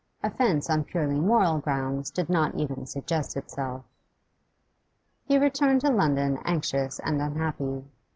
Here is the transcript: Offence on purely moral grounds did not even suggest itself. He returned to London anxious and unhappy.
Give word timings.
Offence 0.23 0.67
on 0.67 0.83
purely 0.83 1.19
moral 1.19 1.59
grounds 1.59 2.09
did 2.09 2.27
not 2.27 2.55
even 2.55 2.87
suggest 2.87 3.37
itself. 3.37 3.85
He 5.27 5.37
returned 5.37 5.81
to 5.81 5.91
London 5.91 6.39
anxious 6.43 6.97
and 7.01 7.21
unhappy. 7.21 7.83